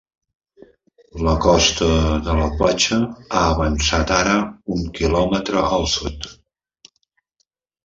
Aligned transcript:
La 1.27 1.33
costa 1.43 1.89
de 2.29 2.37
la 2.39 2.47
platja 2.61 2.99
ha 3.27 3.43
avançat 3.51 4.15
ara 4.17 4.35
un 4.79 4.89
quilòmetre 4.99 5.63
al 5.79 5.89
sud. 5.95 6.29